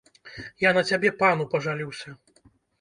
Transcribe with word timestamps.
Я 0.67 0.71
на 0.77 0.83
цябе 0.89 1.13
пану 1.21 1.49
пажалюся. 1.53 2.19